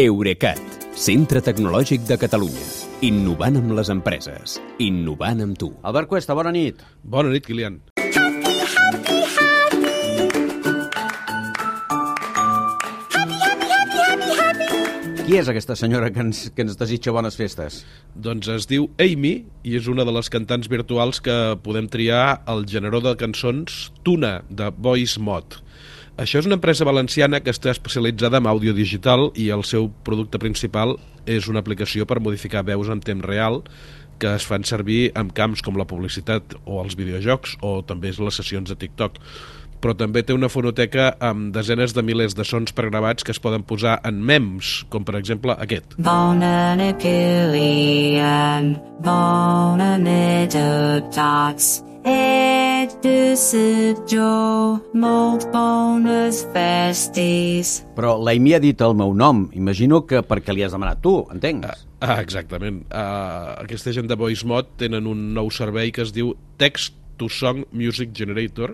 [0.00, 0.60] Eurecat,
[0.96, 2.62] centre tecnològic de Catalunya.
[3.04, 4.54] Innovant amb les empreses.
[4.80, 5.68] Innovant amb tu.
[5.84, 6.80] Albert Cuesta, bona nit.
[7.04, 7.76] Bona nit, Kilian.
[15.26, 17.82] Qui és aquesta senyora que ens, que ens desitja bones festes?
[18.16, 19.36] Doncs es diu Amy
[19.68, 24.38] i és una de les cantants virtuals que podem triar el generador de cançons Tuna,
[24.48, 25.60] de Voice Mod.
[26.20, 30.36] Això és una empresa valenciana que està especialitzada en àudio digital i el seu producte
[30.42, 33.62] principal és una aplicació per modificar veus en temps real
[34.20, 38.36] que es fan servir en camps com la publicitat o els videojocs o també les
[38.36, 39.16] sessions de TikTok
[39.80, 43.64] però també té una fonoteca amb desenes de milers de sons pregravats que es poden
[43.64, 45.96] posar en mems, com per exemple aquest.
[45.96, 48.74] Bona nit, Kilian.
[49.00, 50.60] Bona nit,
[51.16, 51.78] tots.
[52.08, 54.28] Et desitjo
[54.96, 57.74] molt bones festes.
[57.96, 59.44] Però l'Amy ha dit el meu nom.
[59.56, 61.68] Imagino que perquè li has demanat tu, entenc?
[62.00, 62.82] Ah, exactament.
[62.88, 67.66] Uh, aquesta gent de VoiceMod tenen un nou servei que es diu Text to Song
[67.76, 68.72] Music Generator,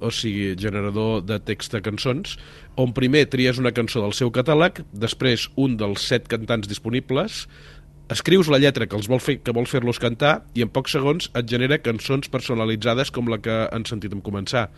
[0.00, 2.34] o sigui, generador de text de cançons,
[2.76, 7.46] on primer tries una cançó del seu catàleg, després un dels set cantants disponibles,
[8.12, 11.30] escrius la lletra que els vol fer que vol fer-los cantar i en pocs segons
[11.34, 14.68] et genera cançons personalitzades com la que han sentit en començar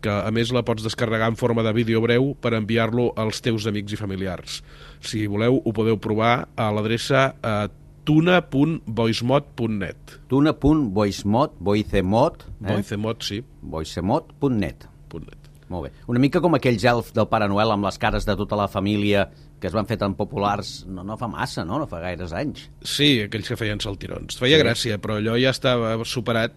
[0.00, 3.66] que a més la pots descarregar en forma de vídeo breu per enviar-lo als teus
[3.68, 4.64] amics i familiars.
[5.04, 7.68] Si voleu, ho podeu provar a l'adreça eh,
[8.08, 10.24] tuna.voicemod.net.
[10.32, 12.72] Tuna.voicemod, voicemod, eh?
[12.72, 13.44] Voicemod, sí.
[13.60, 14.88] voicemod.net.
[15.18, 15.49] .net.
[15.70, 15.90] Molt bé.
[16.10, 19.28] Una mica com aquells elf del Pare Noel amb les cares de tota la família
[19.60, 21.78] que es van fer tan populars no, no fa massa, no?
[21.78, 22.64] No fa gaires anys.
[22.82, 24.38] Sí, aquells que feien saltirons.
[24.40, 24.64] Feia Sí.
[24.64, 26.56] gràcia, però allò ja estava superat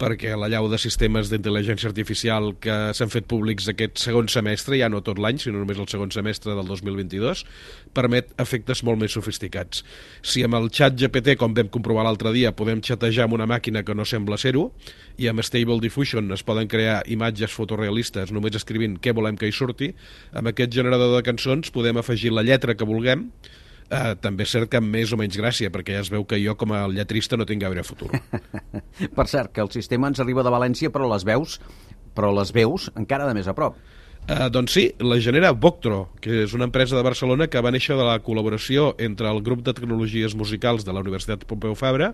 [0.00, 4.90] perquè la llau de sistemes d'intel·ligència artificial que s'han fet públics aquest segon semestre, ja
[4.92, 7.44] no tot l'any, sinó només el segon semestre del 2022,
[7.96, 9.82] permet efectes molt més sofisticats.
[10.20, 13.84] Si amb el xat GPT, com vam comprovar l'altre dia, podem xatejar amb una màquina
[13.86, 14.68] que no sembla ser-ho,
[15.16, 19.54] i amb Stable Diffusion es poden crear imatges fotorealistes només escrivint què volem que hi
[19.54, 19.94] surti,
[20.36, 23.30] amb aquest generador de cançons podem afegir la lletra que vulguem,
[23.86, 26.40] Eh, també és cert que amb més o menys gràcia, perquè ja es veu que
[26.42, 28.10] jo com a lletrista no tinc gaire futur.
[29.18, 31.60] Per cert, que el sistema ens arriba de València, però les veus
[32.16, 33.76] però les veus encara de més a prop.
[34.26, 37.94] Uh, doncs sí, la genera Voctro, que és una empresa de Barcelona que va néixer
[37.94, 42.08] de la col·laboració entre el grup de tecnologies musicals de la Universitat Pompeu Fabra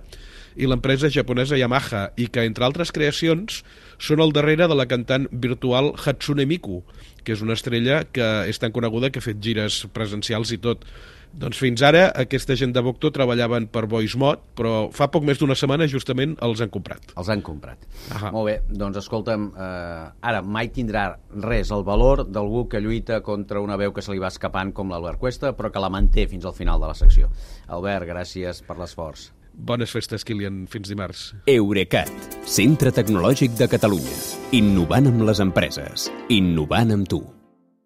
[0.53, 3.63] i l'empresa japonesa Yamaha, i que, entre altres creacions,
[3.97, 6.83] són al darrere de la cantant virtual Hatsune Miku,
[7.25, 10.85] que és una estrella que és tan coneguda que ha fet gires presencials i tot.
[11.33, 15.57] Doncs fins ara aquesta gent de Vocto treballaven per VoiceMod, però fa poc més d'una
[15.57, 17.15] setmana justament els han comprat.
[17.17, 17.87] Els han comprat.
[18.13, 18.33] Ahà.
[18.35, 21.09] Molt bé, doncs escolta'm, eh, ara mai tindrà
[21.41, 24.93] res el valor d'algú que lluita contra una veu que se li va escapant com
[24.93, 27.33] l'Albert Cuesta, però que la manté fins al final de la secció.
[27.69, 29.31] Albert, gràcies per l'esforç.
[29.53, 30.67] Bones festes, Kilian.
[30.73, 31.35] Fins dimarts.
[31.47, 32.13] Eurecat,
[32.49, 34.17] centre tecnològic de Catalunya.
[34.57, 36.11] Innovant amb les empreses.
[36.33, 37.23] Innovant amb tu.